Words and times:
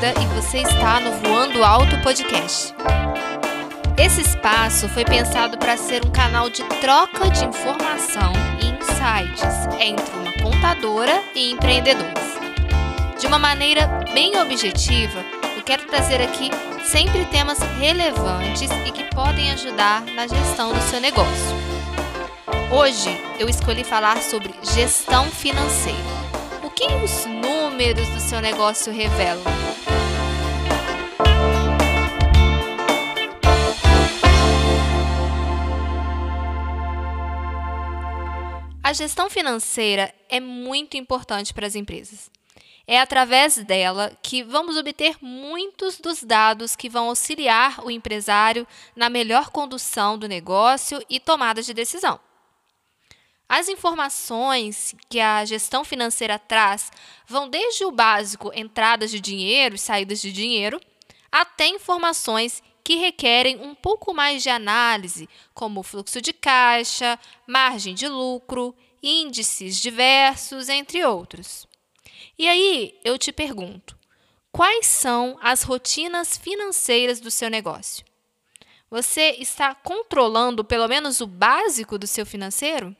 Almeida 0.00 0.14
e 0.18 0.26
você 0.34 0.58
está 0.58 0.98
no 0.98 1.12
Voando 1.20 1.62
Alto 1.62 1.98
Podcast. 2.00 2.74
Esse 3.98 4.22
espaço 4.22 4.88
foi 4.88 5.04
pensado 5.04 5.58
para 5.58 5.76
ser 5.76 6.04
um 6.06 6.10
canal 6.10 6.48
de 6.48 6.62
troca 6.80 7.28
de 7.28 7.44
informação 7.44 8.32
e 8.62 8.68
insights 8.68 9.66
entre 9.78 10.10
uma 10.16 10.32
contadora 10.42 11.22
e 11.34 11.50
empreendedores. 11.50 12.34
De 13.18 13.26
uma 13.26 13.38
maneira 13.38 13.86
bem 14.14 14.40
objetiva, 14.40 15.22
eu 15.54 15.62
quero 15.62 15.84
trazer 15.84 16.22
aqui 16.22 16.50
sempre 16.82 17.26
temas 17.26 17.58
relevantes 17.78 18.70
e 18.86 18.90
que 18.90 19.04
podem 19.14 19.52
ajudar 19.52 20.02
na 20.02 20.26
gestão 20.26 20.72
do 20.72 20.80
seu 20.82 21.00
negócio. 21.00 21.56
Hoje 22.70 23.10
eu 23.38 23.48
escolhi 23.48 23.84
falar 23.84 24.22
sobre 24.22 24.54
gestão 24.62 25.26
financeira 25.26 26.20
que 26.80 26.86
os 27.04 27.26
números 27.26 28.08
do 28.08 28.20
seu 28.20 28.40
negócio 28.40 28.90
revelam? 28.90 29.44
A 38.90 38.92
gestão 38.92 39.30
financeira 39.30 40.12
é 40.28 40.40
muito 40.40 40.96
importante 40.96 41.54
para 41.54 41.64
as 41.64 41.76
empresas. 41.76 42.28
É 42.88 43.00
através 43.00 43.56
dela 43.58 44.18
que 44.20 44.42
vamos 44.42 44.76
obter 44.76 45.16
muitos 45.20 46.00
dos 46.00 46.24
dados 46.24 46.74
que 46.74 46.88
vão 46.88 47.06
auxiliar 47.06 47.84
o 47.84 47.88
empresário 47.88 48.66
na 48.96 49.08
melhor 49.08 49.50
condução 49.50 50.18
do 50.18 50.26
negócio 50.26 51.00
e 51.08 51.20
tomada 51.20 51.62
de 51.62 51.72
decisão. 51.72 52.18
As 53.48 53.68
informações 53.68 54.92
que 55.08 55.20
a 55.20 55.44
gestão 55.44 55.84
financeira 55.84 56.36
traz 56.36 56.90
vão 57.28 57.48
desde 57.48 57.84
o 57.84 57.92
básico, 57.92 58.50
entradas 58.56 59.12
de 59.12 59.20
dinheiro 59.20 59.76
e 59.76 59.78
saídas 59.78 60.20
de 60.20 60.32
dinheiro, 60.32 60.80
até 61.30 61.68
informações 61.68 62.60
que 62.90 62.96
requerem 62.96 63.60
um 63.60 63.72
pouco 63.72 64.12
mais 64.12 64.42
de 64.42 64.50
análise, 64.50 65.28
como 65.54 65.80
fluxo 65.80 66.20
de 66.20 66.32
caixa, 66.32 67.16
margem 67.46 67.94
de 67.94 68.08
lucro, 68.08 68.74
índices 69.00 69.80
diversos, 69.80 70.68
entre 70.68 71.04
outros. 71.04 71.68
E 72.36 72.48
aí 72.48 72.98
eu 73.04 73.16
te 73.16 73.30
pergunto: 73.30 73.96
quais 74.50 74.88
são 74.88 75.38
as 75.40 75.62
rotinas 75.62 76.36
financeiras 76.36 77.20
do 77.20 77.30
seu 77.30 77.48
negócio? 77.48 78.04
Você 78.90 79.36
está 79.38 79.72
controlando 79.72 80.64
pelo 80.64 80.88
menos 80.88 81.20
o 81.20 81.28
básico 81.28 81.96
do 81.96 82.08
seu 82.08 82.26
financeiro? 82.26 82.96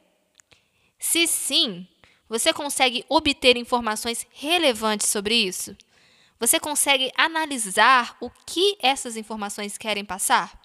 Se 1.00 1.26
sim, 1.26 1.84
você 2.28 2.52
consegue 2.52 3.04
obter 3.08 3.56
informações 3.56 4.24
relevantes 4.30 5.08
sobre 5.08 5.34
isso? 5.34 5.76
Você 6.40 6.58
consegue 6.58 7.12
analisar 7.14 8.16
o 8.18 8.30
que 8.30 8.78
essas 8.80 9.14
informações 9.14 9.76
querem 9.76 10.06
passar? 10.06 10.58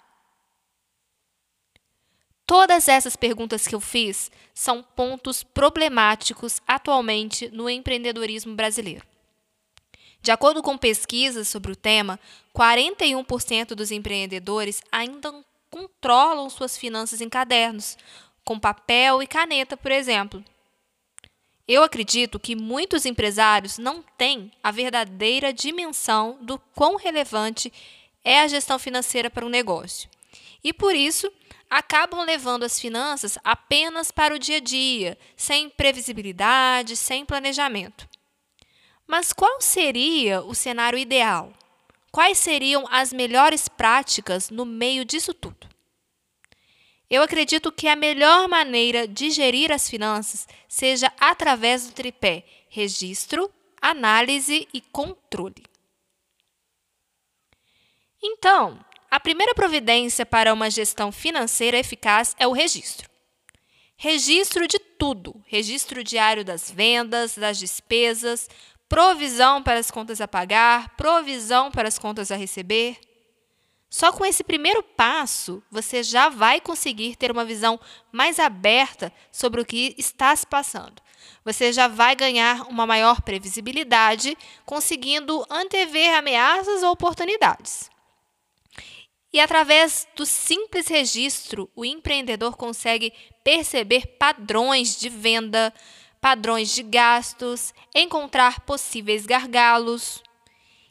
Todas 2.46 2.88
essas 2.88 3.14
perguntas 3.14 3.66
que 3.66 3.74
eu 3.74 3.80
fiz 3.80 4.30
são 4.54 4.82
pontos 4.82 5.42
problemáticos 5.42 6.62
atualmente 6.66 7.50
no 7.50 7.68
empreendedorismo 7.68 8.54
brasileiro. 8.54 9.04
De 10.22 10.30
acordo 10.30 10.62
com 10.62 10.78
pesquisas 10.78 11.46
sobre 11.46 11.72
o 11.72 11.76
tema, 11.76 12.18
41% 12.54 13.74
dos 13.74 13.90
empreendedores 13.90 14.80
ainda 14.90 15.44
controlam 15.70 16.48
suas 16.48 16.78
finanças 16.78 17.20
em 17.20 17.28
cadernos, 17.28 17.98
com 18.44 18.58
papel 18.58 19.22
e 19.22 19.26
caneta, 19.26 19.76
por 19.76 19.92
exemplo. 19.92 20.42
Eu 21.68 21.82
acredito 21.82 22.38
que 22.38 22.54
muitos 22.54 23.04
empresários 23.04 23.76
não 23.76 24.02
têm 24.16 24.52
a 24.62 24.70
verdadeira 24.70 25.52
dimensão 25.52 26.38
do 26.40 26.58
quão 26.74 26.96
relevante 26.96 27.72
é 28.22 28.40
a 28.40 28.48
gestão 28.48 28.78
financeira 28.78 29.28
para 29.28 29.44
um 29.44 29.48
negócio. 29.48 30.08
E 30.62 30.72
por 30.72 30.94
isso, 30.94 31.30
acabam 31.68 32.24
levando 32.24 32.62
as 32.62 32.78
finanças 32.78 33.36
apenas 33.42 34.12
para 34.12 34.34
o 34.34 34.38
dia 34.38 34.58
a 34.58 34.60
dia, 34.60 35.18
sem 35.36 35.68
previsibilidade, 35.68 36.96
sem 36.96 37.24
planejamento. 37.24 38.08
Mas 39.06 39.32
qual 39.32 39.60
seria 39.60 40.42
o 40.42 40.54
cenário 40.54 40.98
ideal? 40.98 41.52
Quais 42.12 42.38
seriam 42.38 42.86
as 42.90 43.12
melhores 43.12 43.68
práticas 43.68 44.50
no 44.50 44.64
meio 44.64 45.04
disso 45.04 45.34
tudo? 45.34 45.68
Eu 47.08 47.22
acredito 47.22 47.70
que 47.70 47.86
a 47.86 47.94
melhor 47.94 48.48
maneira 48.48 49.06
de 49.06 49.30
gerir 49.30 49.70
as 49.70 49.88
finanças 49.88 50.46
seja 50.68 51.12
através 51.20 51.86
do 51.86 51.92
tripé 51.92 52.44
registro, 52.68 53.50
análise 53.80 54.68
e 54.74 54.80
controle. 54.80 55.64
Então, 58.22 58.84
a 59.10 59.20
primeira 59.20 59.54
providência 59.54 60.26
para 60.26 60.52
uma 60.52 60.68
gestão 60.68 61.12
financeira 61.12 61.78
eficaz 61.78 62.34
é 62.38 62.46
o 62.46 62.52
registro. 62.52 63.08
Registro 63.96 64.66
de 64.66 64.78
tudo: 64.78 65.42
registro 65.46 66.02
diário 66.02 66.44
das 66.44 66.70
vendas, 66.70 67.36
das 67.36 67.58
despesas, 67.58 68.48
provisão 68.88 69.62
para 69.62 69.78
as 69.78 69.90
contas 69.90 70.20
a 70.20 70.28
pagar, 70.28 70.96
provisão 70.96 71.70
para 71.70 71.88
as 71.88 71.98
contas 71.98 72.30
a 72.30 72.36
receber. 72.36 72.98
Só 73.96 74.12
com 74.12 74.26
esse 74.26 74.44
primeiro 74.44 74.82
passo, 74.82 75.62
você 75.70 76.02
já 76.02 76.28
vai 76.28 76.60
conseguir 76.60 77.16
ter 77.16 77.30
uma 77.30 77.46
visão 77.46 77.80
mais 78.12 78.38
aberta 78.38 79.10
sobre 79.32 79.58
o 79.58 79.64
que 79.64 79.94
está 79.96 80.36
se 80.36 80.46
passando. 80.46 81.00
Você 81.42 81.72
já 81.72 81.88
vai 81.88 82.14
ganhar 82.14 82.68
uma 82.68 82.86
maior 82.86 83.22
previsibilidade, 83.22 84.36
conseguindo 84.66 85.46
antever 85.48 86.14
ameaças 86.14 86.82
ou 86.82 86.90
oportunidades. 86.90 87.90
E 89.32 89.40
através 89.40 90.06
do 90.14 90.26
simples 90.26 90.88
registro, 90.88 91.70
o 91.74 91.82
empreendedor 91.82 92.54
consegue 92.54 93.14
perceber 93.42 94.18
padrões 94.18 95.00
de 95.00 95.08
venda, 95.08 95.72
padrões 96.20 96.68
de 96.74 96.82
gastos, 96.82 97.72
encontrar 97.94 98.60
possíveis 98.60 99.24
gargalos. 99.24 100.22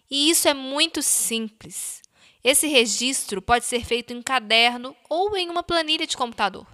E 0.10 0.32
isso 0.32 0.48
é 0.48 0.56
muito 0.56 1.04
simples. 1.04 2.04
Esse 2.46 2.68
registro 2.68 3.42
pode 3.42 3.66
ser 3.66 3.84
feito 3.84 4.14
em 4.14 4.22
caderno 4.22 4.96
ou 5.10 5.36
em 5.36 5.50
uma 5.50 5.64
planilha 5.64 6.06
de 6.06 6.16
computador. 6.16 6.68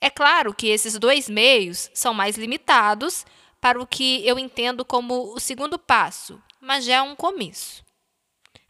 É 0.00 0.08
claro 0.08 0.54
que 0.54 0.68
esses 0.68 0.98
dois 0.98 1.28
meios 1.28 1.90
são 1.92 2.14
mais 2.14 2.38
limitados 2.38 3.26
para 3.60 3.78
o 3.78 3.86
que 3.86 4.26
eu 4.26 4.38
entendo 4.38 4.82
como 4.82 5.34
o 5.34 5.38
segundo 5.38 5.78
passo, 5.78 6.42
mas 6.58 6.86
já 6.86 6.94
é 6.94 7.02
um 7.02 7.14
começo. 7.14 7.84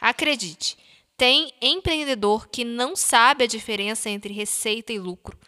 Acredite, 0.00 0.76
tem 1.16 1.52
empreendedor 1.62 2.48
que 2.48 2.64
não 2.64 2.96
sabe 2.96 3.44
a 3.44 3.48
diferença 3.48 4.10
entre 4.10 4.34
receita 4.34 4.92
e 4.92 4.98
lucro. 4.98 5.38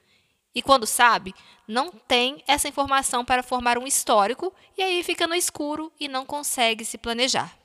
E 0.54 0.62
quando 0.62 0.86
sabe, 0.86 1.34
não 1.66 1.90
tem 1.90 2.44
essa 2.46 2.68
informação 2.68 3.24
para 3.24 3.42
formar 3.42 3.76
um 3.76 3.88
histórico 3.88 4.54
e 4.76 4.82
aí 4.84 5.02
fica 5.02 5.26
no 5.26 5.34
escuro 5.34 5.92
e 5.98 6.06
não 6.06 6.24
consegue 6.24 6.84
se 6.84 6.96
planejar. 6.96 7.58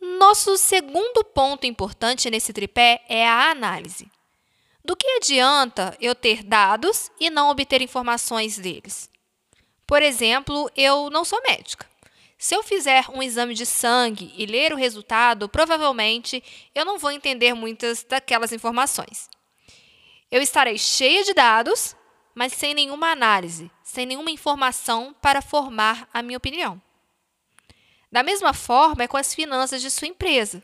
Nosso 0.00 0.56
segundo 0.56 1.22
ponto 1.22 1.66
importante 1.66 2.30
nesse 2.30 2.54
tripé 2.54 3.04
é 3.06 3.28
a 3.28 3.50
análise. 3.50 4.10
Do 4.82 4.96
que 4.96 5.06
adianta 5.06 5.94
eu 6.00 6.14
ter 6.14 6.42
dados 6.42 7.10
e 7.20 7.28
não 7.28 7.50
obter 7.50 7.82
informações 7.82 8.56
deles? 8.56 9.10
Por 9.86 10.02
exemplo, 10.02 10.70
eu 10.74 11.10
não 11.10 11.22
sou 11.22 11.42
médica. 11.42 11.86
Se 12.38 12.54
eu 12.54 12.62
fizer 12.62 13.04
um 13.10 13.22
exame 13.22 13.52
de 13.52 13.66
sangue 13.66 14.32
e 14.34 14.46
ler 14.46 14.72
o 14.72 14.76
resultado, 14.76 15.50
provavelmente 15.50 16.42
eu 16.74 16.86
não 16.86 16.98
vou 16.98 17.10
entender 17.10 17.52
muitas 17.52 18.02
daquelas 18.02 18.52
informações. 18.52 19.28
Eu 20.30 20.40
estarei 20.40 20.78
cheia 20.78 21.22
de 21.24 21.34
dados, 21.34 21.94
mas 22.34 22.54
sem 22.54 22.72
nenhuma 22.72 23.08
análise, 23.08 23.70
sem 23.82 24.06
nenhuma 24.06 24.30
informação 24.30 25.14
para 25.20 25.42
formar 25.42 26.08
a 26.14 26.22
minha 26.22 26.38
opinião. 26.38 26.80
Da 28.10 28.22
mesma 28.24 28.52
forma 28.52 29.04
é 29.04 29.08
com 29.08 29.16
as 29.16 29.32
finanças 29.32 29.80
de 29.80 29.90
sua 29.90 30.08
empresa. 30.08 30.62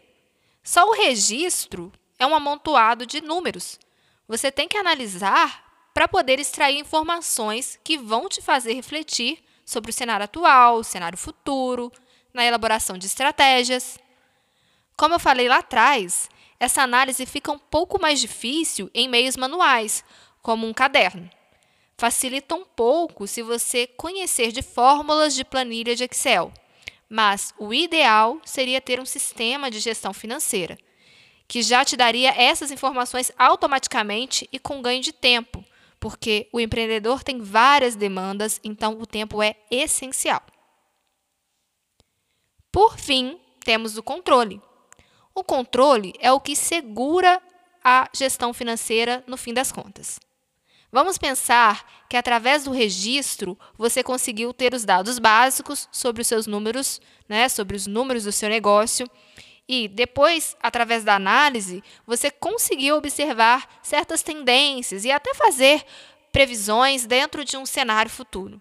Só 0.64 0.84
o 0.88 0.94
registro 0.94 1.92
é 2.18 2.26
um 2.26 2.34
amontoado 2.34 3.06
de 3.06 3.20
números. 3.20 3.78
Você 4.26 4.50
tem 4.50 4.66
que 4.66 4.76
analisar 4.76 5.64
para 5.94 6.08
poder 6.08 6.40
extrair 6.40 6.76
informações 6.78 7.78
que 7.84 7.96
vão 7.96 8.28
te 8.28 8.42
fazer 8.42 8.72
refletir 8.72 9.44
sobre 9.64 9.90
o 9.90 9.94
cenário 9.94 10.24
atual, 10.24 10.78
o 10.78 10.84
cenário 10.84 11.16
futuro, 11.16 11.92
na 12.34 12.44
elaboração 12.44 12.98
de 12.98 13.06
estratégias. 13.06 13.96
Como 14.96 15.14
eu 15.14 15.20
falei 15.20 15.48
lá 15.48 15.58
atrás, 15.58 16.28
essa 16.58 16.82
análise 16.82 17.24
fica 17.26 17.52
um 17.52 17.58
pouco 17.58 18.00
mais 18.00 18.20
difícil 18.20 18.90
em 18.92 19.08
meios 19.08 19.36
manuais, 19.36 20.04
como 20.42 20.66
um 20.66 20.74
caderno. 20.74 21.30
Facilita 21.96 22.56
um 22.56 22.64
pouco 22.64 23.26
se 23.26 23.40
você 23.40 23.86
conhecer 23.86 24.50
de 24.50 24.62
fórmulas 24.62 25.34
de 25.34 25.44
planilha 25.44 25.94
de 25.94 26.04
Excel 26.04 26.52
mas 27.08 27.54
o 27.58 27.72
ideal 27.72 28.40
seria 28.44 28.80
ter 28.80 29.00
um 29.00 29.06
sistema 29.06 29.70
de 29.70 29.78
gestão 29.78 30.12
financeira, 30.12 30.78
que 31.48 31.62
já 31.62 31.84
te 31.84 31.96
daria 31.96 32.30
essas 32.30 32.70
informações 32.70 33.30
automaticamente 33.38 34.48
e 34.52 34.58
com 34.58 34.82
ganho 34.82 35.00
de 35.00 35.12
tempo, 35.12 35.64
porque 36.00 36.48
o 36.52 36.60
empreendedor 36.60 37.22
tem 37.22 37.40
várias 37.40 37.94
demandas, 37.94 38.60
então 38.62 38.98
o 39.00 39.06
tempo 39.06 39.42
é 39.42 39.54
essencial. 39.70 40.42
Por 42.72 42.98
fim, 42.98 43.40
temos 43.60 43.96
o 43.96 44.02
controle. 44.02 44.60
O 45.34 45.42
controle 45.42 46.14
é 46.18 46.32
o 46.32 46.40
que 46.40 46.54
segura 46.54 47.40
a 47.82 48.08
gestão 48.12 48.52
financeira 48.52 49.22
no 49.26 49.36
fim 49.36 49.54
das 49.54 49.70
contas. 49.70 50.18
Vamos 50.96 51.18
pensar 51.18 51.86
que 52.08 52.16
através 52.16 52.64
do 52.64 52.70
registro 52.70 53.58
você 53.76 54.02
conseguiu 54.02 54.54
ter 54.54 54.72
os 54.72 54.82
dados 54.82 55.18
básicos 55.18 55.86
sobre 55.92 56.22
os 56.22 56.26
seus 56.26 56.46
números, 56.46 57.02
né, 57.28 57.50
sobre 57.50 57.76
os 57.76 57.86
números 57.86 58.24
do 58.24 58.32
seu 58.32 58.48
negócio, 58.48 59.06
e 59.68 59.88
depois, 59.88 60.56
através 60.58 61.04
da 61.04 61.14
análise, 61.14 61.84
você 62.06 62.30
conseguiu 62.30 62.96
observar 62.96 63.78
certas 63.82 64.22
tendências 64.22 65.04
e 65.04 65.10
até 65.10 65.34
fazer 65.34 65.84
previsões 66.32 67.04
dentro 67.04 67.44
de 67.44 67.58
um 67.58 67.66
cenário 67.66 68.10
futuro. 68.10 68.58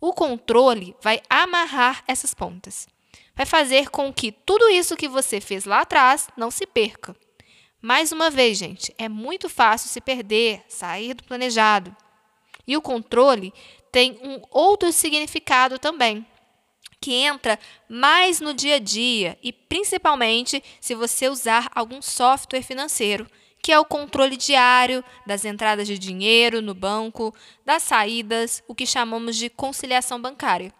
O 0.00 0.14
controle 0.14 0.96
vai 1.02 1.20
amarrar 1.28 2.02
essas 2.08 2.32
pontas. 2.32 2.88
Vai 3.34 3.44
fazer 3.44 3.90
com 3.90 4.10
que 4.10 4.32
tudo 4.32 4.70
isso 4.70 4.96
que 4.96 5.06
você 5.06 5.38
fez 5.38 5.66
lá 5.66 5.82
atrás 5.82 6.28
não 6.34 6.50
se 6.50 6.66
perca. 6.66 7.14
Mais 7.86 8.10
uma 8.10 8.30
vez, 8.30 8.58
gente, 8.58 8.92
é 8.98 9.08
muito 9.08 9.48
fácil 9.48 9.88
se 9.88 10.00
perder, 10.00 10.60
sair 10.66 11.14
do 11.14 11.22
planejado. 11.22 11.96
E 12.66 12.76
o 12.76 12.82
controle 12.82 13.54
tem 13.92 14.18
um 14.24 14.42
outro 14.50 14.90
significado 14.90 15.78
também, 15.78 16.26
que 17.00 17.12
entra 17.12 17.56
mais 17.88 18.40
no 18.40 18.52
dia 18.52 18.74
a 18.74 18.78
dia 18.80 19.38
e 19.40 19.52
principalmente 19.52 20.60
se 20.80 20.96
você 20.96 21.28
usar 21.28 21.70
algum 21.72 22.02
software 22.02 22.60
financeiro, 22.60 23.24
que 23.62 23.70
é 23.70 23.78
o 23.78 23.84
controle 23.84 24.36
diário 24.36 25.04
das 25.24 25.44
entradas 25.44 25.86
de 25.86 25.96
dinheiro 25.96 26.60
no 26.60 26.74
banco, 26.74 27.32
das 27.64 27.84
saídas, 27.84 28.64
o 28.66 28.74
que 28.74 28.84
chamamos 28.84 29.36
de 29.36 29.48
conciliação 29.48 30.20
bancária. 30.20 30.74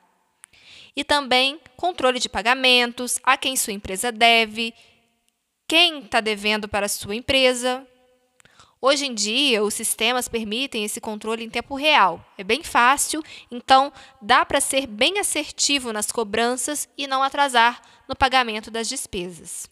E 0.96 1.04
também 1.04 1.60
controle 1.76 2.18
de 2.18 2.28
pagamentos, 2.28 3.20
a 3.22 3.36
quem 3.36 3.54
sua 3.54 3.72
empresa 3.72 4.10
deve 4.10 4.74
quem 5.66 6.00
está 6.00 6.20
devendo 6.20 6.68
para 6.68 6.86
a 6.86 6.88
sua 6.88 7.14
empresa. 7.14 7.86
Hoje 8.80 9.06
em 9.06 9.14
dia, 9.14 9.64
os 9.64 9.74
sistemas 9.74 10.28
permitem 10.28 10.84
esse 10.84 11.00
controle 11.00 11.44
em 11.44 11.50
tempo 11.50 11.74
real. 11.74 12.24
É 12.38 12.44
bem 12.44 12.62
fácil, 12.62 13.22
então 13.50 13.92
dá 14.20 14.44
para 14.44 14.60
ser 14.60 14.86
bem 14.86 15.18
assertivo 15.18 15.92
nas 15.92 16.12
cobranças 16.12 16.88
e 16.96 17.06
não 17.06 17.22
atrasar 17.22 17.80
no 18.08 18.14
pagamento 18.14 18.70
das 18.70 18.88
despesas. 18.88 19.68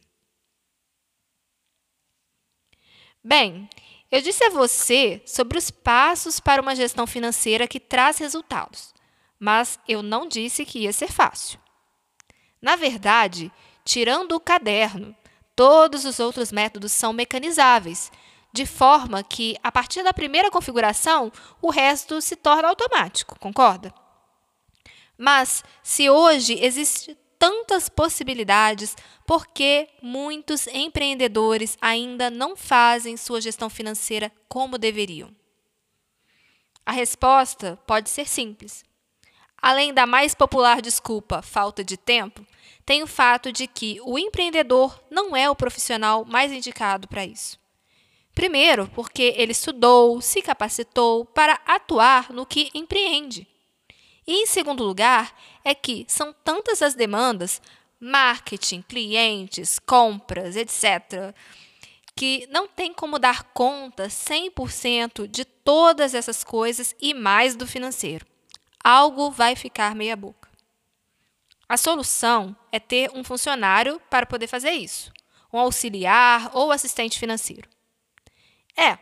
Bem, 3.23 3.69
eu 4.11 4.21
disse 4.21 4.45
a 4.45 4.51
você 4.51 5.23
sobre 5.27 5.59
os 5.59 5.71
passos 5.71 6.41
para 6.41 6.61
uma 6.61 6.75
gestão 6.75 7.07
financeira 7.07 7.69
que 7.69 7.81
traz 7.81 8.19
resultados, 8.19 8.95
mas 9.39 9.79
eu 9.89 10.03
não 10.03 10.29
disse 10.29 10.65
que 10.65 10.81
ia 10.81 10.93
ser 10.93 11.11
fácil. 11.11 11.59
Na 12.61 12.77
verdade, 12.77 13.53
tirando 13.85 14.33
o 14.33 14.41
caderno, 14.41 15.17
Todos 15.57 16.05
os 16.05 16.19
outros 16.19 16.51
métodos 16.51 16.93
são 16.93 17.13
mecanizáveis, 17.13 18.11
de 18.53 18.67
forma 18.67 19.23
que, 19.23 19.57
a 19.63 19.71
partir 19.71 20.03
da 20.03 20.13
primeira 20.13 20.51
configuração, 20.51 21.33
o 21.61 21.71
resto 21.71 22.21
se 22.21 22.37
torna 22.37 22.69
automático, 22.69 23.39
concorda? 23.39 23.93
Mas, 25.17 25.63
se 25.83 26.11
hoje 26.11 26.59
existem 26.61 27.17
tantas 27.39 27.89
possibilidades, 27.89 28.97
por 29.27 29.47
que 29.47 29.89
muitos 30.01 30.67
empreendedores 30.69 31.77
ainda 31.81 32.31
não 32.31 32.57
fazem 32.57 33.17
sua 33.17 33.41
gestão 33.41 33.69
financeira 33.69 34.33
como 34.49 34.79
deveriam? 34.79 35.35
A 36.87 36.93
resposta 36.93 37.79
pode 37.87 38.11
ser 38.11 38.29
simples. 38.29 38.85
Além 39.65 39.95
da 39.95 40.07
mais 40.07 40.35
popular 40.35 40.83
desculpa, 40.83 41.41
falta 41.41 41.83
de 41.83 41.97
tempo, 41.97 42.47
tem 42.85 43.03
o 43.03 43.07
fato 43.07 43.51
de 43.51 43.67
que 43.67 43.99
o 44.05 44.19
empreendedor 44.19 45.03
não 45.11 45.35
é 45.35 45.49
o 45.49 45.57
profissional 45.57 46.23
mais 46.27 46.53
indicado 46.53 47.09
para 47.09 47.25
isso. 47.25 47.59
Primeiro, 48.35 48.91
porque 48.95 49.33
ele 49.39 49.53
estudou, 49.53 50.21
se 50.21 50.43
capacitou 50.43 51.25
para 51.25 51.59
atuar 51.67 52.31
no 52.31 52.45
que 52.45 52.71
empreende. 52.75 53.49
E 54.27 54.43
em 54.43 54.45
segundo 54.45 54.85
lugar, 54.85 55.35
é 55.65 55.75
que 55.75 56.05
são 56.09 56.31
tantas 56.45 56.83
as 56.83 56.93
demandas 56.93 57.63
marketing, 57.99 58.83
clientes, 58.83 59.79
compras, 59.79 60.57
etc. 60.57 61.35
que 62.15 62.47
não 62.51 62.69
tem 62.69 62.93
como 62.93 63.19
dar 63.19 63.45
conta 63.45 64.09
100% 64.09 65.27
de 65.27 65.47
todas 65.47 66.13
essas 66.13 66.45
coisas 66.45 66.95
e 67.01 67.15
mais 67.15 67.57
do 67.57 67.67
financeiro 67.67 68.27
algo 68.85 69.31
vai 69.31 69.57
ficar 69.57 69.95
meia 69.95 70.15
boca. 70.15 70.51
A 71.67 71.79
solução 71.79 72.55
é 72.71 72.79
ter 72.79 73.11
um 73.15 73.25
funcionário 73.25 73.99
para 74.11 74.27
poder 74.27 74.47
fazer 74.47 74.73
isso, 74.73 75.11
um 75.51 75.59
auxiliar 75.59 76.51
ou 76.53 76.71
assistente 76.71 77.19
financeiro. 77.19 77.69
É, 78.77 78.99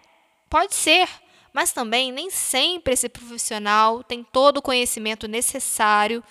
pode 0.49 0.75
ser, 0.75 1.09
mas 1.53 1.73
também 1.73 2.13
nem 2.13 2.31
sempre 2.31 2.95
esse 2.95 3.09
profissional 3.09 4.05
tem 4.05 4.23
todo 4.23 4.59
o 4.59 4.63
conhecimento 4.63 5.27
necessário, 5.27 6.23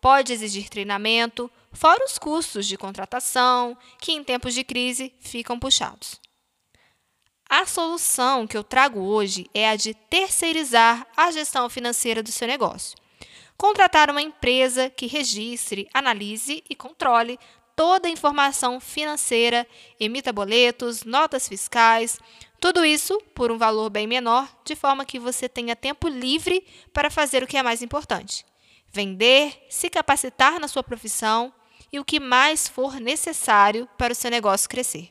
pode 0.00 0.32
exigir 0.32 0.68
treinamento, 0.68 1.50
fora 1.72 2.04
os 2.04 2.18
custos 2.18 2.66
de 2.66 2.78
contratação, 2.78 3.76
que 3.98 4.12
em 4.12 4.22
tempos 4.22 4.54
de 4.54 4.62
crise 4.62 5.12
ficam 5.20 5.58
puxados. 5.58 6.20
A 7.52 7.66
solução 7.66 8.46
que 8.46 8.56
eu 8.56 8.62
trago 8.62 9.00
hoje 9.00 9.50
é 9.52 9.68
a 9.68 9.74
de 9.74 9.92
terceirizar 9.92 11.04
a 11.16 11.32
gestão 11.32 11.68
financeira 11.68 12.22
do 12.22 12.30
seu 12.30 12.46
negócio. 12.46 12.96
Contratar 13.56 14.08
uma 14.08 14.22
empresa 14.22 14.88
que 14.88 15.08
registre, 15.08 15.88
analise 15.92 16.62
e 16.70 16.76
controle 16.76 17.40
toda 17.74 18.06
a 18.06 18.10
informação 18.10 18.78
financeira, 18.78 19.66
emita 19.98 20.32
boletos, 20.32 21.02
notas 21.02 21.48
fiscais, 21.48 22.20
tudo 22.60 22.84
isso 22.84 23.20
por 23.34 23.50
um 23.50 23.58
valor 23.58 23.90
bem 23.90 24.06
menor, 24.06 24.48
de 24.64 24.76
forma 24.76 25.04
que 25.04 25.18
você 25.18 25.48
tenha 25.48 25.74
tempo 25.74 26.06
livre 26.06 26.64
para 26.92 27.10
fazer 27.10 27.42
o 27.42 27.48
que 27.48 27.56
é 27.56 27.64
mais 27.64 27.82
importante: 27.82 28.46
vender, 28.92 29.66
se 29.68 29.90
capacitar 29.90 30.60
na 30.60 30.68
sua 30.68 30.84
profissão 30.84 31.52
e 31.92 31.98
o 31.98 32.04
que 32.04 32.20
mais 32.20 32.68
for 32.68 33.00
necessário 33.00 33.88
para 33.98 34.12
o 34.12 34.16
seu 34.16 34.30
negócio 34.30 34.70
crescer. 34.70 35.10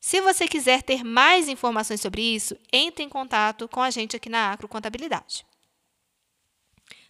Se 0.00 0.20
você 0.20 0.46
quiser 0.46 0.82
ter 0.82 1.02
mais 1.04 1.48
informações 1.48 2.00
sobre 2.00 2.22
isso, 2.22 2.56
entre 2.72 3.04
em 3.04 3.08
contato 3.08 3.66
com 3.68 3.82
a 3.82 3.90
gente 3.90 4.14
aqui 4.16 4.28
na 4.28 4.52
Acro 4.52 4.68
Contabilidade. 4.68 5.44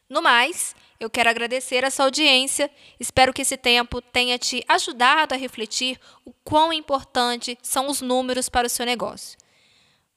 No 0.09 0.23
mais, 0.23 0.75
eu 0.99 1.11
quero 1.11 1.29
agradecer 1.29 1.85
a 1.85 1.91
sua 1.91 2.07
audiência. 2.07 2.71
Espero 2.99 3.31
que 3.33 3.43
esse 3.43 3.59
tempo 3.59 4.01
tenha 4.01 4.39
te 4.39 4.65
ajudado 4.67 5.35
a 5.35 5.39
refletir 5.39 6.01
o 6.25 6.33
quão 6.43 6.73
importante 6.73 7.59
são 7.63 7.89
os 7.89 8.01
números 8.01 8.49
para 8.49 8.67
o 8.67 8.71
seu 8.71 8.87
negócio. 8.87 9.37